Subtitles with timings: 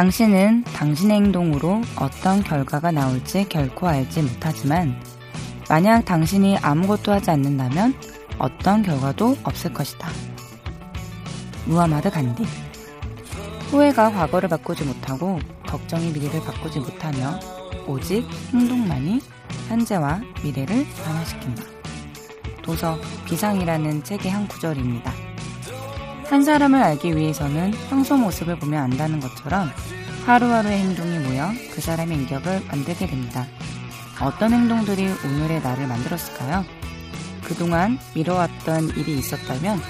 [0.00, 4.98] 당신은 당신의 행동으로 어떤 결과가 나올지 결코 알지 못하지만
[5.68, 7.92] 만약 당신이 아무것도 하지 않는다면
[8.38, 10.08] 어떤 결과도 없을 것이다.
[11.66, 12.46] 무하마드 간디
[13.68, 17.38] 후회가 과거를 바꾸지 못하고 걱정이 미래를 바꾸지 못하며
[17.86, 19.20] 오직 행동만이
[19.68, 21.62] 현재와 미래를 변화시킨다.
[22.62, 25.29] 도서 비상이라는 책의 한 구절입니다.
[26.30, 29.68] 한 사람을 알기 위해서는 평소 모습을 보면 안다는 것처럼
[30.26, 33.46] 하루하루의 행동이 모여 그 사람의 인격을 만들게 됩니다.
[34.20, 36.64] 어떤 행동들이 오늘의 나를 만들었을까요?
[37.42, 39.80] 그동안 미뤄왔던 일이 있었다면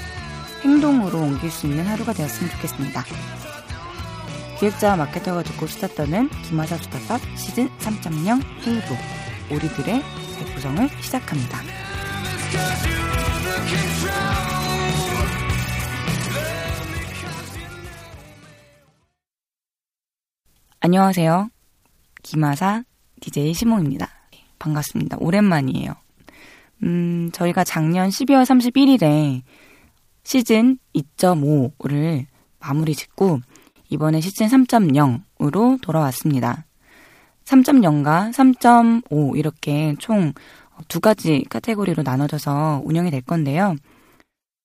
[0.62, 3.04] 행동으로 옮길 수 있는 하루가 되었으면 좋겠습니다.
[4.58, 8.96] 기획자와 마케터가 듣고 수다 떠는 김하사 수다밥 시즌 3.0 회의부
[9.50, 10.02] 우리들의
[10.38, 11.58] 재구성을 시작합니다.
[20.80, 21.50] 안녕하세요.
[22.22, 22.84] 김하사
[23.20, 24.08] DJ 시몽입니다.
[24.58, 25.18] 반갑습니다.
[25.20, 25.94] 오랜만이에요.
[26.84, 29.42] 음, 저희가 작년 12월 31일에
[30.24, 32.26] 시즌 2.5를
[32.58, 33.40] 마무리 짓고
[33.90, 36.64] 이번에 시즌 3.0으로 돌아왔습니다.
[37.44, 40.32] 3.0과 3.5 이렇게 총
[40.88, 43.76] 두 가지 카테고리로 나눠져서 운영이 될 건데요.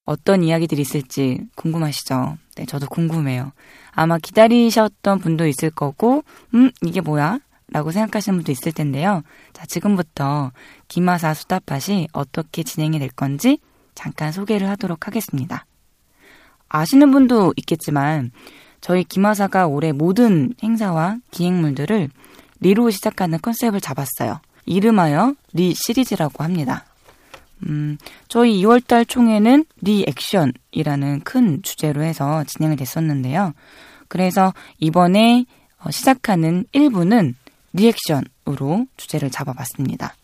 [0.06, 2.38] 어떤 이야기들이 있을지 궁금하시죠?
[2.56, 3.52] 네, 저도 궁금해요.
[3.92, 6.24] 아마 기다리셨던 분도 있을 거고,
[6.54, 7.40] 음, 이게 뭐야?
[7.68, 9.24] 라고 생각하시는 분도 있을 텐데요.
[9.54, 10.52] 자, 지금부터
[10.88, 13.60] 김하사 수다팟이 어떻게 진행이 될 건지
[13.96, 15.66] 잠깐 소개를 하도록 하겠습니다.
[16.70, 18.32] 아시는 분도 있겠지만,
[18.82, 22.10] 저희 김하사가 올해 모든 행사와 기획물들을
[22.60, 24.40] 리로 시작하는 컨셉을 잡았어요.
[24.66, 26.86] 이름하여 리 시리즈라고 합니다.
[27.64, 33.54] 음, 저희 2월달 총회는 리액션이라는 큰 주제로 해서 진행이 됐었는데요.
[34.08, 35.46] 그래서 이번에
[35.80, 37.36] 어, 시작하는 1부는
[37.74, 40.16] 리액션으로 주제를 잡아봤습니다.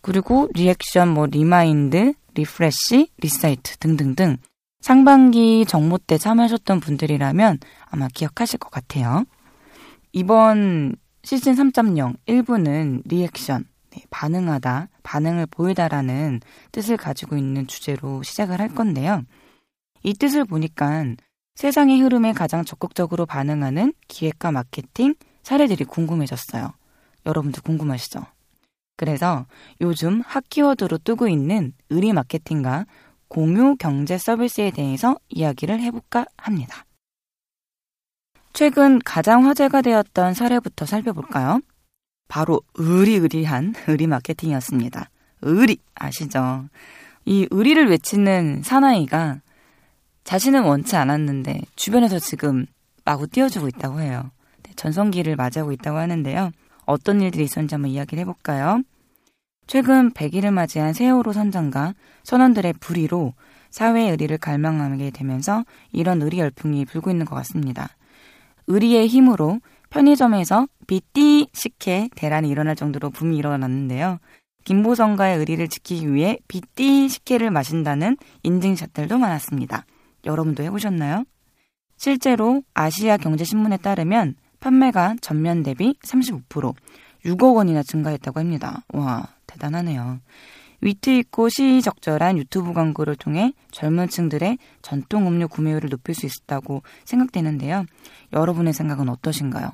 [0.00, 4.36] 그리고 리액션, 뭐 remind, refresh, recite 등등등
[4.80, 9.24] 상반기 정모 때 참여하셨던 분들이라면 아마 기억하실 것 같아요.
[10.12, 13.64] 이번 시즌 3.0 1부는 리액션,
[13.94, 16.40] 네, 반응하다, 반응을 보이다라는
[16.72, 19.22] 뜻을 가지고 있는 주제로 시작을 할 건데요.
[20.02, 21.04] 이 뜻을 보니까
[21.56, 26.72] 세상의 흐름에 가장 적극적으로 반응하는 기획과 마케팅 사례들이 궁금해졌어요.
[27.26, 28.24] 여러분들 궁금하시죠?
[28.96, 29.46] 그래서
[29.80, 32.86] 요즘 핫 키워드로 뜨고 있는 의리 마케팅과
[33.28, 36.84] 공유 경제 서비스에 대해서 이야기를 해볼까 합니다.
[38.52, 41.60] 최근 가장 화제가 되었던 사례부터 살펴볼까요?
[42.32, 45.10] 바로 의리의리한 의리 마케팅이었습니다.
[45.42, 46.64] 의리 아시죠?
[47.26, 49.40] 이 의리를 외치는 사나이가
[50.24, 52.64] 자신은 원치 않았는데 주변에서 지금
[53.04, 54.30] 마구 띄워주고 있다고 해요.
[54.62, 56.52] 네, 전성기를 맞이하고 있다고 하는데요.
[56.86, 58.80] 어떤 일들이 있었는지 한번 이야기를 해볼까요?
[59.66, 63.34] 최근 100일을 맞이한 세월호 선장과 선원들의 불의로
[63.68, 67.90] 사회의 의리를 갈망하게 되면서 이런 의리 열풍이 불고 있는 것 같습니다.
[68.68, 69.60] 의리의 힘으로
[69.92, 74.18] 편의점에서 비띠 식혜 대란이 일어날 정도로 붐이 일어났는데요.
[74.64, 79.84] 김보성과의 의리를 지키기 위해 비띠 식혜를 마신다는 인증샷들도 많았습니다.
[80.24, 81.24] 여러분도 해보셨나요?
[81.96, 86.74] 실제로 아시아 경제신문에 따르면 판매가 전면 대비 35%
[87.26, 88.84] 6억 원이나 증가했다고 합니다.
[88.92, 90.20] 와, 대단하네요.
[90.80, 97.84] 위트 있고 시의적절한 유튜브 광고를 통해 젊은 층들의 전통 음료 구매율을 높일 수 있었다고 생각되는데요.
[98.32, 99.70] 여러분의 생각은 어떠신가요?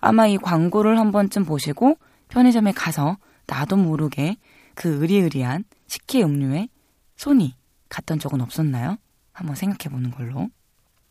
[0.00, 1.96] 아마 이 광고를 한 번쯤 보시고
[2.28, 3.16] 편의점에 가서
[3.46, 4.36] 나도 모르게
[4.74, 6.68] 그 의리의리한 식혜 음료에
[7.16, 7.54] 손이
[7.88, 8.98] 갔던 적은 없었나요?
[9.32, 10.48] 한번 생각해 보는 걸로.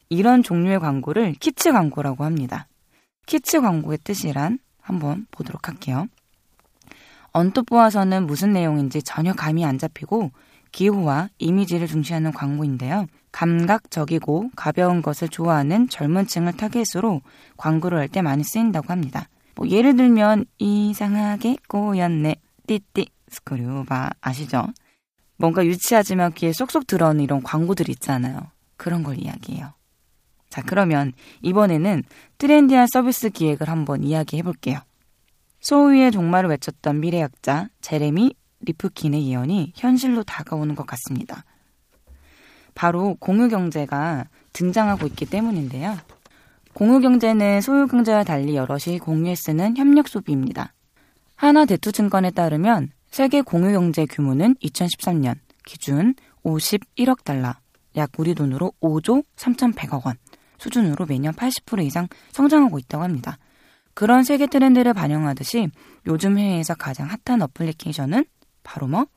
[0.09, 2.67] 이런 종류의 광고를 키츠 광고라고 합니다.
[3.25, 6.07] 키츠 광고의 뜻이란 한번 보도록 할게요.
[7.31, 10.31] 언뜻 보아서는 무슨 내용인지 전혀 감이 안 잡히고
[10.71, 13.07] 기호와 이미지를 중시하는 광고인데요.
[13.35, 17.21] 감각적이고 가벼운 것을 좋아하는 젊은 층을 타겟으로
[17.57, 19.27] 광고를 할 때 많이 쓰인다고 합니다.
[19.55, 24.67] 뭐 예를 들면 이상하게 꼬였네 띠띠 스크류바 아시죠?
[25.37, 28.39] 뭔가 유치하지만 귀에 쏙쏙 들어오는 이런 광고들 있잖아요.
[28.77, 29.73] 그런 걸 이야기해요.
[30.49, 31.11] 자, 그러면
[31.41, 32.03] 이번에는
[32.37, 34.79] 트렌디한 서비스 기획을 한번 이야기해 볼게요.
[35.59, 41.43] 소유의 종말을 외쳤던 미래학자 제레미 리프킨의 예언이 현실로 다가오는 것 같습니다.
[42.75, 45.97] 바로 공유경제가 등장하고 있기 때문인데요.
[46.73, 50.73] 공유경제는 소유경제와 달리 여럿이 공유해 쓰는 협력 소비입니다.
[51.35, 55.35] 하나 대투증권에 따르면 세계 공유경제 규모는 2013년
[55.65, 57.53] 기준 51억 달러,
[57.95, 60.17] 약 우리 돈으로 5조 3,100억 원
[60.57, 63.37] 수준으로 매년 80% 이상 성장하고 있다고 합니다.
[63.93, 65.69] 그런 세계 트렌드를 반영하듯이
[66.05, 68.25] 요즘 해외에서 가장 핫한 어플리케이션은
[68.63, 69.07] 바로 뭐?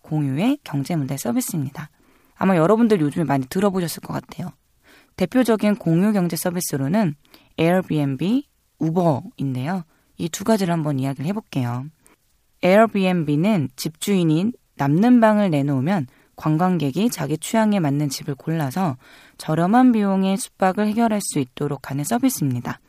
[0.00, 1.90] 공유의 경제문대 서비스입니다.
[2.38, 4.50] 아마 여러분들 요즘에 많이 들어보셨을 것 같아요.
[5.16, 7.14] 대표적인 공유 경제 서비스로는
[7.58, 8.46] 에어비앤비,
[8.78, 9.82] 우버인데요.
[10.18, 11.86] 이 두 가지를 한번 이야기를 해볼게요.
[12.62, 16.06] 에어비앤비는 집주인이 남는 방을 내놓으면
[16.36, 18.96] 관광객이 자기 취향에 맞는 집을 골라서
[19.38, 22.80] 저렴한 비용의 숙박을 해결할 수 있도록 하는 서비스입니다.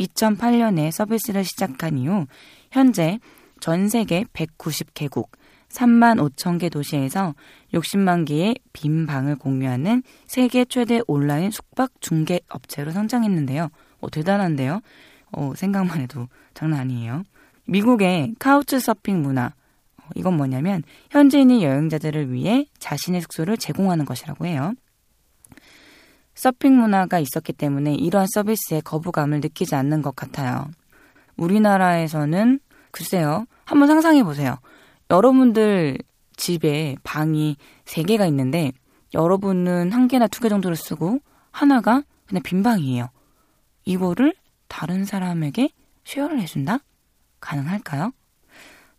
[0.00, 2.26] 2008년에 서비스를 시작한 이후
[2.72, 3.20] 현재
[3.60, 5.28] 전 세계 190개국
[5.74, 7.34] 3만 5천 개 도시에서
[7.72, 13.68] 60만 개의 빈 방을 공유하는 세계 최대 온라인 숙박 중개 업체로 성장했는데요.
[14.00, 14.80] 어, 대단한데요?
[15.32, 17.24] 어, 생각만 해도 장난 아니에요.
[17.66, 19.46] 미국의 카우치 서핑 문화.
[19.96, 24.74] 어, 이건 뭐냐면 현지인이 여행자들을 위해 자신의 숙소를 제공하는 것이라고 해요.
[26.34, 30.68] 서핑 문화가 있었기 때문에 이러한 서비스에 거부감을 느끼지 않는 것 같아요.
[31.36, 32.60] 우리나라에서는
[32.90, 33.46] 글쎄요.
[33.64, 34.58] 한번 상상해 보세요.
[35.10, 35.98] 여러분들
[36.36, 38.72] 집에 방이 3개가 있는데
[39.12, 41.20] 여러분은 한 개나 두 개 정도를 쓰고
[41.50, 43.08] 하나가 그냥 빈 방이에요.
[43.84, 44.34] 이거를
[44.68, 45.70] 다른 사람에게
[46.04, 46.78] 쉐어를 해준다?
[47.40, 48.12] 가능할까요?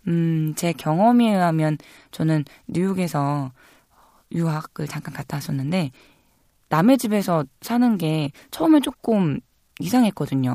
[0.08, 1.78] 음, 제 경험에 의하면
[2.12, 3.52] 저는 뉴욕에서
[4.32, 5.92] 유학을 잠깐 갔다 왔었는데
[6.70, 9.40] 남의 집에서 사는 게 처음에 조금
[9.80, 10.54] 이상했거든요.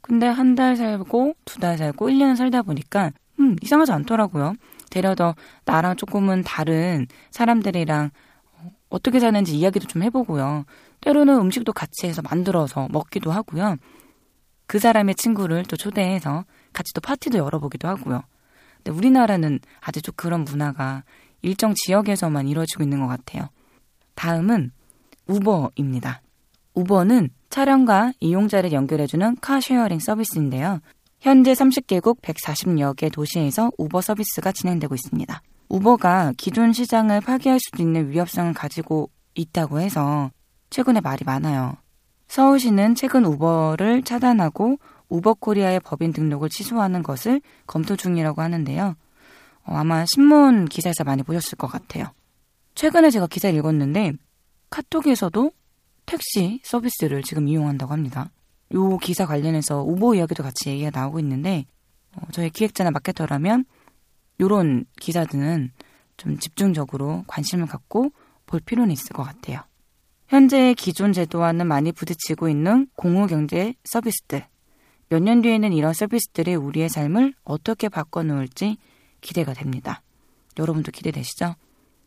[0.00, 4.54] 근데 한 달 살고 두 달 살고 1년 살다 보니까 음, 이상하지 않더라고요.
[4.90, 5.34] 데려더
[5.64, 8.10] 나랑 조금은 다른 사람들이랑
[8.88, 10.64] 어떻게 사는지 이야기도 좀 해보고요.
[11.00, 13.76] 때로는 음식도 같이 해서 만들어서 먹기도 하고요.
[14.66, 18.22] 그 사람의 친구를 또 초대해서 같이 또 파티도 열어보기도 하고요.
[18.76, 21.04] 근데 우리나라는 아직 좀 그런 문화가
[21.42, 23.48] 일정 지역에서만 이루어지고 있는 것 같아요.
[24.14, 24.72] 다음은
[25.26, 26.20] 우버입니다.
[26.74, 30.80] 우버는 차량과 이용자를 연결해주는 car sharing 서비스인데요.
[31.20, 35.42] 현재 30개국 140여 개 도시에서 우버 서비스가 진행되고 있습니다.
[35.68, 40.30] 우버가 기존 시장을 파괴할 수도 있는 위협성을 가지고 있다고 해서
[40.70, 41.76] 최근에 말이 많아요.
[42.28, 44.78] 서울시는 최근 우버를 차단하고
[45.10, 48.96] 우버 코리아의 법인 등록을 취소하는 것을 검토 중이라고 하는데요.
[49.64, 52.06] 어, 아마 신문 기사에서 많이 보셨을 것 같아요.
[52.74, 54.12] 최근에 제가 기사를 읽었는데
[54.70, 55.50] 카톡에서도
[56.06, 58.30] 택시 서비스를 지금 이용한다고 합니다.
[58.72, 61.64] 요 기사 관련해서 우보 이야기도 같이 얘기가 나오고 있는데
[62.16, 63.64] 어, 저희 기획자나 마케터라면
[64.40, 65.72] 요런 기사들은
[66.16, 68.10] 좀 집중적으로 관심을 갖고
[68.46, 69.60] 볼 필요는 있을 것 같아요.
[70.28, 74.46] 현재 기존 제도와는 많이 부딪히고 있는 공유경제 서비스들.
[75.08, 78.76] 몇 년 뒤에는 이런 서비스들이 우리의 삶을 어떻게 바꿔놓을지
[79.20, 80.02] 기대가 됩니다.
[80.58, 81.56] 여러분도 기대되시죠?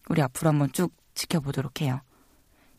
[0.10, 2.00] 우리 앞으로 한번 쭉 지켜보도록 해요.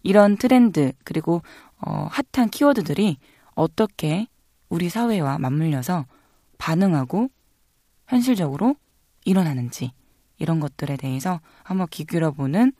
[0.02, 1.42] 이런 트렌드 그리고
[1.78, 3.18] 어, 핫한 키워드들이
[3.54, 4.26] 어떻게
[4.68, 6.06] 우리 사회와 맞물려서
[6.58, 7.30] 반응하고
[8.08, 8.76] 현실적으로
[9.24, 9.92] 일어나는지
[10.38, 12.72] 이런 것들에 대해서 한번 귀 기울여보는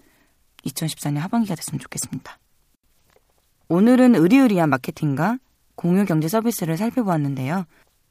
[0.65, 2.39] 2014년 하반기가 됐으면 좋겠습니다.
[3.69, 5.39] 오늘은 의리의리한 마케팅과
[5.75, 7.65] 공유 경제 서비스를 살펴보았는데요.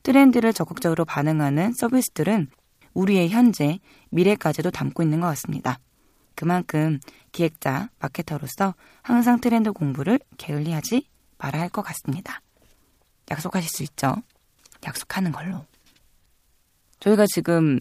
[0.03, 2.47] 트렌드를 적극적으로 반응하는 서비스들은
[2.93, 3.79] 우리의 현재,
[4.09, 5.79] 미래까지도 담고 있는 것 같습니다.
[6.35, 6.99] 그만큼
[7.31, 12.41] 기획자, 마케터로서 항상 트렌드 공부를 게을리하지 말아야 할 것 같습니다.
[13.31, 14.15] 약속하실 수 있죠?
[14.85, 15.65] 약속하는 걸로.
[16.99, 17.79] 저희가 지금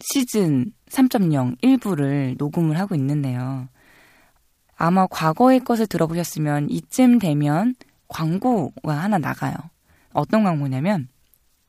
[0.00, 3.68] 시즌 3.0 일부를 녹음을 하고 있는데요.
[4.76, 7.74] 아마 과거의 것을 들어보셨으면 이쯤 되면
[8.08, 9.54] 광고가 하나 나가요.
[10.12, 11.08] 어떤 광고냐면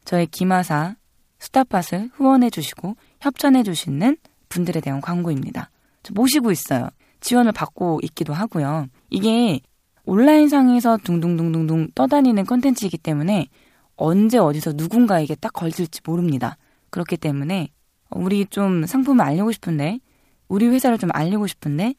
[0.05, 0.95] 저희 기마사
[1.39, 4.17] 스타팟을 후원해 주시고 협찬해 주시는
[4.50, 5.69] 분들에 대한 광고입니다.
[6.12, 6.89] 모시고 있어요.
[7.22, 8.88] 지원을 받고 있기도 하고요.
[9.10, 9.60] 이게
[10.05, 13.47] 온라인상에서 둥둥둥둥둥 떠다니는 컨텐츠이기 때문에
[13.95, 16.57] 언제 어디서 누군가에게 딱 걸릴지 모릅니다.
[16.89, 17.69] 그렇기 때문에
[18.12, 20.00] 우리 좀 상품을 알리고 싶은데
[20.47, 21.95] 우리 회사를 좀 알리고 싶은데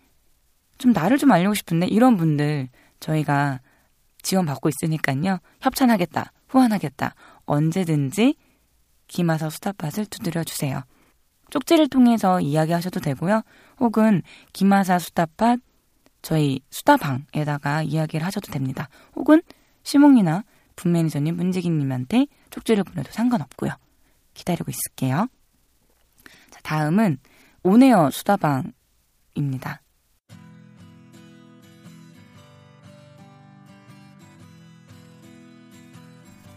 [0.78, 2.68] 좀 나를 좀 알리고 싶은데 이런 분들
[3.00, 3.60] 저희가
[4.22, 5.38] 지원받고 있으니까요.
[5.60, 6.32] 협찬하겠다.
[6.48, 7.14] 후원하겠다.
[7.44, 8.36] 언제든지
[9.08, 10.82] 김하사 수다팟을 두드려 주세요.
[11.50, 13.42] 쪽지를 통해서 이야기하셔도 되고요.
[13.78, 14.22] 혹은
[14.52, 15.56] 김하사 수다팟
[16.26, 18.88] 저희 수다방에다가 이야기를 하셔도 됩니다.
[19.14, 19.42] 혹은
[19.84, 20.42] 시몽이나
[20.74, 23.70] 분매니저님, 문지기님한테 쪽지를 보내도 상관없고요.
[24.34, 25.28] 기다리고 있을게요.
[26.50, 27.18] 자, 다음은
[27.62, 29.82] 오네어 수다방입니다.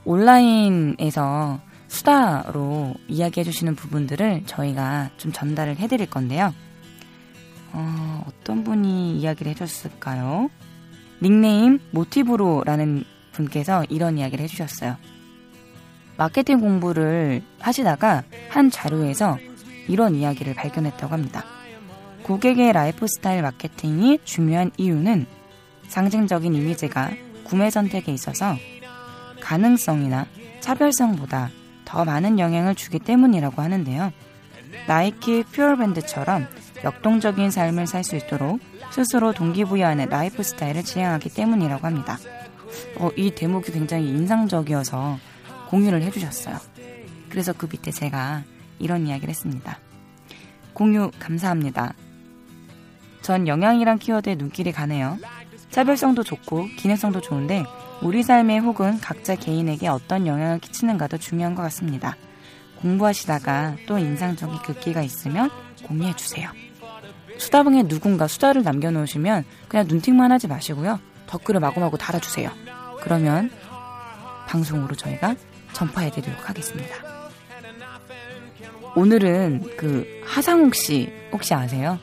[0.04, 6.56] 온라인에서 수다로 이야기해 주시는 부분들을 저희가 좀 전달을 해드릴 건데요.
[7.72, 8.09] 어,
[8.50, 10.50] 어떤 분이 이야기를 해줬을까요?
[11.22, 14.98] 닉네임 모티브로라는 분께서 이런 이야기를 해주셨어요.
[16.18, 19.38] 마케팅 공부를 하시다가 한 자료에서
[19.88, 21.46] 이런 이야기를 발견했다고 합니다.
[22.24, 25.28] 고객의 라이프 스타일 마케팅이 중요한 이유는
[25.88, 27.12] 상징적인 이미지가
[27.44, 28.56] 구매 선택에 있어서
[29.42, 30.26] 기능성이나
[30.60, 31.52] 차별성보다
[31.86, 34.12] 더 많은 영향을 주기 때문이라고 하는데요.
[34.88, 36.48] 나이키 FuelBand처럼
[36.84, 38.60] 역동적인 삶을 살 수 있도록
[38.92, 42.18] 스스로 동기부여하는 라이프 스타일을 지향하기 때문이라고 합니다.
[42.98, 45.18] 어, 이 대목이 굉장히 인상적이어서
[45.70, 46.58] 공유를 해주셨어요.
[47.30, 48.44] 그래서 그 밑에 제가
[48.80, 49.80] 이런 이야기를 했습니다.
[50.74, 51.94] 공유 감사합니다.
[53.22, 55.18] 전 영양이란 키워드에 눈길이 가네요.
[55.70, 57.64] 차별성도 좋고 기능성도 좋은데
[58.02, 62.16] 우리 삶에 혹은 각자 개인에게 어떤 영향을 끼치는가도 중요한 것 같습니다.
[62.82, 65.52] 공부하시다가 또 인상적인 글귀가 있으면
[65.84, 66.50] 공유해주세요.
[67.40, 71.00] 수다방에 누군가 수다를 남겨놓으시면 그냥 눈팅만 하지 마시고요.
[71.28, 72.52] 댓글을 마구마구 달아주세요.
[73.02, 73.50] 그러면
[74.48, 75.36] 방송으로 저희가
[75.74, 76.96] 전파해드리도록 하겠습니다.
[78.96, 82.00] 오늘은 그 하상욱 씨 혹시 아세요?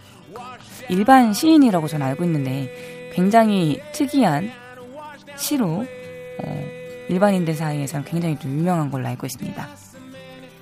[0.89, 4.51] 일반 시인이라고 저는 알고 있는데 굉장히 특이한
[5.37, 5.85] 시로
[6.45, 6.67] 어,
[7.09, 9.69] 일반인들 사이에서는 굉장히 좀 유명한 걸로 알고 있습니다.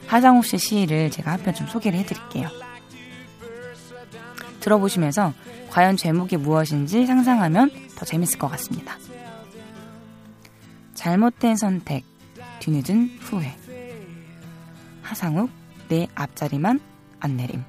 [0.07, 2.49] 하상욱 씨 시를 제가 한 편 좀 소개를 해드릴게요.
[4.65, 5.35] 들어보시면서
[5.71, 8.97] 과연 제목이 무엇인지 상상하면 더 재밌을 것 같습니다.
[10.95, 12.05] 잘못된 선택,
[12.61, 13.55] 뒤늦은 후회.
[15.03, 15.51] 하상욱,
[15.89, 16.81] 내 앞자리만
[17.21, 17.63] 안 내림.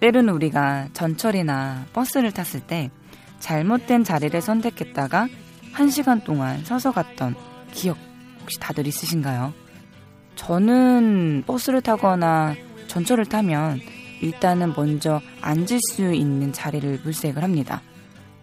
[0.00, 2.90] 때로는 우리가 전철이나 버스를 탔을 때
[3.38, 5.28] 잘못된 자리를 선택했다가
[5.72, 7.36] 한 시간 동안 서서 갔던
[7.72, 7.96] 기억
[8.40, 9.54] 혹시 다들 있으신가요?
[10.34, 12.56] 저는 버스를 타거나
[12.88, 13.80] 전철을 타면
[14.24, 17.82] 일단은 먼저 앉을 수 있는 자리를 물색을 합니다.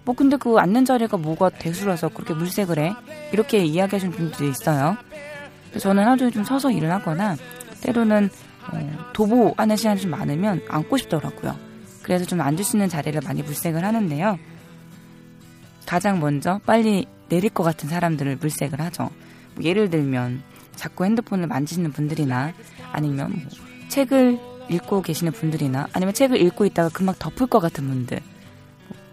[0.06, 2.94] 뭐 근데 그 앉는 자리가 뭐가 대수라서 그렇게 물색을 해?
[3.32, 4.98] 이렇게 이야기하시는 분들이 있어요.
[5.80, 7.36] 저는 하루 종일 좀 서서 일을 하거나
[7.82, 8.30] 때로는
[8.72, 11.56] 어, 도보하는 시간이 좀 많으면 앉고 싶더라고요.
[12.04, 14.38] 그래서 좀 앉을 수 있는 자리를 많이 물색을 하는데요.
[15.86, 19.10] 가장 먼저 빨리 내릴 것 같은 사람들을 물색을 하죠.
[19.56, 20.44] 뭐 예를 들면
[20.76, 22.54] 자꾸 핸드폰을 만지시는 분들이나
[22.92, 23.44] 아니면 뭐
[23.90, 28.20] 책을 읽고 계시는 분들이나 아니면 책을 읽고 있다가 금방 덮을 것 같은 분들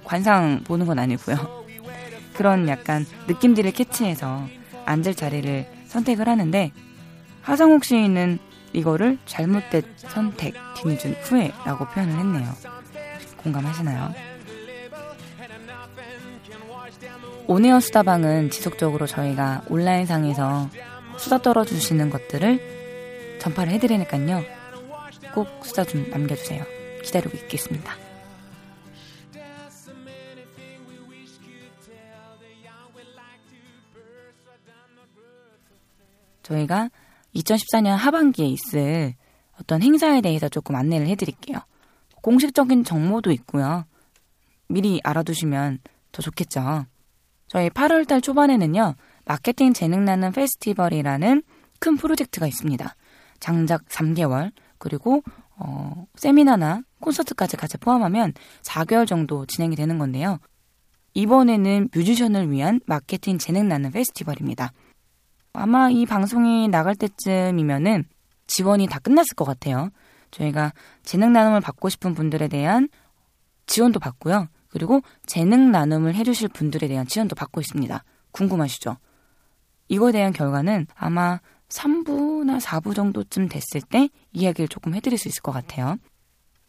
[0.05, 1.65] 관상 보는 건 아니고요.
[2.35, 4.47] 그런 약간 느낌들을 캐치해서
[4.85, 6.73] 앉을 자리를 선택을 하는데
[7.43, 8.39] 하성욱 시인은
[8.73, 12.53] 이거를 잘못된 선택 뒤늦은 후회라고 표현을 했네요.
[13.39, 14.15] 공감하시나요?
[17.47, 20.69] 오네어 수다방은 지속적으로 저희가 온라인상에서
[21.17, 24.58] 수다 떨어주시는 것들을 전파를 해드리니까요.
[25.39, 26.65] 꼭 수다 좀 남겨주세요.
[27.05, 27.95] 기다리고 있겠습니다.
[36.43, 36.91] 저희가
[37.37, 39.15] 2014년 하반기에 있을
[39.61, 41.59] 어떤 행사에 대해서 조금 안내를 해드릴게요.
[42.21, 43.85] 공식적인 정보도 있고요.
[44.67, 45.79] 미리 알아두시면
[46.11, 46.87] 더 좋겠죠.
[47.47, 51.45] 저희 8월달 초반에는요, 마케팅 재능 나는 페스티벌이라는
[51.79, 52.97] 큰 프로젝트가 있습니다.
[53.39, 55.23] 장작 3개월, 그리고,
[55.57, 58.33] 어, 세미나나 콘서트까지 같이 포함하면
[58.63, 60.39] 4개월 정도 진행이 되는 건데요.
[61.15, 64.73] 이번에는 뮤지션을 위한 마케팅 재능 나는 페스티벌입니다.
[65.53, 68.05] 아마 이 방송이 나갈 때쯤이면은
[68.47, 69.91] 지원이 다 끝났을 것 같아요.
[70.31, 72.89] 저희가 재능 나눔을 받고 싶은 분들에 대한
[73.67, 74.49] 지원도 받고요.
[74.69, 78.05] 그리고 재능 나눔을 해주실 분들에 대한 지원도 받고 있습니다.
[78.33, 78.97] 궁금하시죠?
[79.89, 85.53] 이거에 대한 결과는 아마 3부나 4부 정도쯤 됐을 때 이야기를 조금 해드릴 수 있을 것
[85.53, 85.97] 같아요.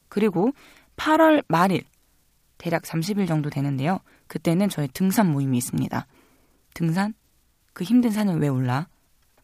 [0.10, 0.52] 그리고
[0.98, 1.84] 8월 말일,
[2.58, 4.00] 대략 30일 정도 되는데요.
[4.28, 6.06] 그때는 저희 등산 모임이 있습니다.
[6.74, 7.14] 등산?
[7.74, 8.88] 그 힘든 산을 왜 올라?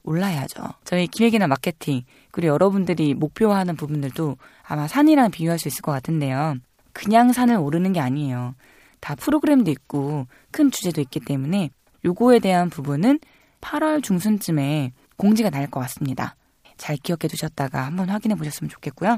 [0.03, 0.63] 올라야죠.
[0.83, 6.55] 저희 기획이나 마케팅, 그리고 여러분들이 목표하는 부분들도 아마 산이랑 비유할 수 있을 것 같은데요.
[6.93, 8.55] 그냥 산을 오르는 게 아니에요.
[8.99, 11.69] 다 프로그램도 있고 큰 주제도 있기 때문에
[12.03, 13.19] 요거에 대한 부분은
[13.61, 16.35] 8월 중순쯤에 공지가 날 것 같습니다.
[16.77, 19.17] 잘 기억해 두셨다가 한번 확인해 보셨으면 좋겠고요.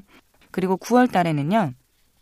[0.52, 1.74] 그리고 9월 달에는요.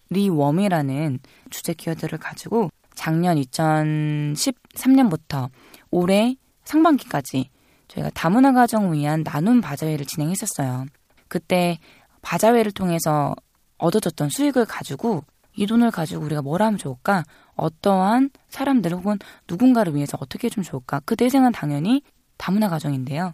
[0.09, 5.49] 리웜이라는 주제 키워드를 가지고 작년 2013년부터
[5.91, 7.49] 올해 상반기까지
[7.87, 10.85] 저희가 다문화 가정을 위한 나눔 바자회를 진행했었어요.
[11.27, 11.79] 그때
[12.21, 13.35] 바자회를 통해서
[13.77, 15.23] 얻어졌던 수익을 가지고
[15.55, 17.23] 이 돈을 가지고 우리가 뭘 하면 좋을까?
[17.55, 19.17] 어떠한 사람들 혹은
[19.47, 21.01] 누군가를 위해서 어떻게 해주면 좋을까?
[21.05, 22.01] 그 대상은 당연히
[22.37, 23.33] 다문화 가정인데요.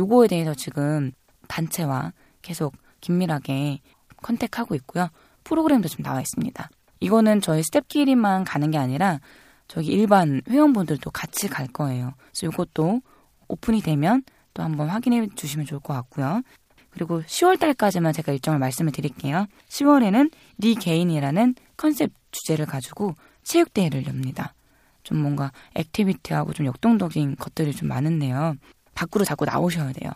[0.00, 1.12] 요거에 대해서 지금
[1.46, 3.80] 단체와 계속 긴밀하게
[4.22, 5.08] contact하고 있고요.
[5.44, 6.70] 프로그램도 지금 나와 있습니다.
[7.00, 9.20] 이거는 저희 스텝끼리만 가는 게 아니라
[9.68, 12.14] 저기 일반 회원분들도 같이 갈 거예요.
[12.32, 13.02] 그래서 이것도
[13.48, 14.22] 오픈이 되면
[14.54, 16.42] 또 한번 확인해 주시면 좋을 것 같고요.
[16.90, 19.46] 그리고 10월 달까지만 제가 일정을 말씀을 드릴게요.
[19.68, 23.14] 10월에는 네 개인이라는 컨셉 주제를 가지고
[23.44, 24.54] 체육대회를 엽니다.
[25.02, 28.56] 좀 뭔가 activity하고 좀 역동적인 것들이 좀 많은데요.
[28.94, 30.12] 밖으로 자꾸 나오셔야 돼요.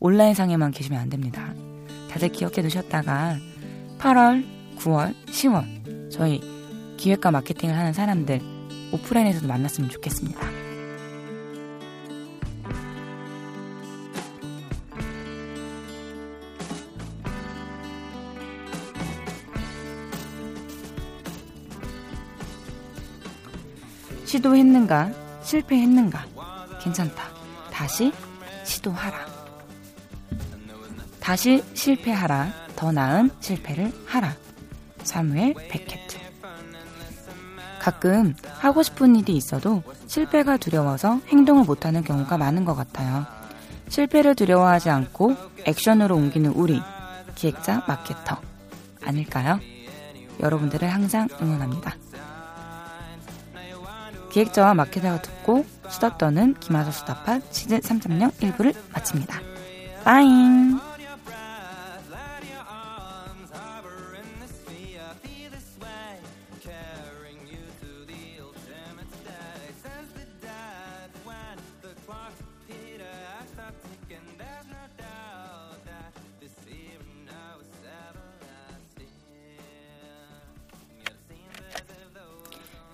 [0.00, 1.52] 온라인상에만 계시면 안 됩니다.
[2.10, 3.36] 다들 기억해 두셨다가
[3.98, 4.44] 8월,
[4.78, 6.40] 9월, 10월 저희
[6.96, 8.40] 기획과 마케팅을 하는 사람들
[8.92, 10.40] 오프라인에서도 만났으면 좋겠습니다.
[24.24, 25.10] 시도했는가?
[25.42, 26.26] 실패했는가?
[26.82, 27.37] 괜찮다.
[27.78, 28.12] 다시
[28.64, 29.16] 시도하라.
[31.20, 32.52] 다시 실패하라.
[32.74, 34.34] 더 나은 실패를 하라.
[35.04, 36.18] 사무엘 베케트.
[37.80, 43.24] 가끔 하고 싶은 일이 있어도 실패가 두려워서 행동을 못하는 경우가 많은 것 같아요.
[43.88, 46.82] 실패를 두려워하지 않고 액션으로 옮기는 우리,
[47.36, 48.40] 기획자 마케터.
[49.04, 49.60] 아닐까요?
[50.40, 51.94] 여러분들을 항상 응원합니다.
[54.30, 59.40] 기획자와 마케터가 듣고 수다 떠는 김하서 수다팟 시즌 3.0 1부를 마칩니다.
[60.04, 60.78] 빠잉!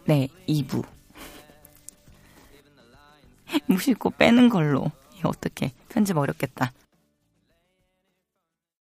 [0.07, 0.94] 네, 2부.
[4.25, 4.91] 빼는 걸로.
[5.23, 6.73] 어떻게 편집 어렵겠다.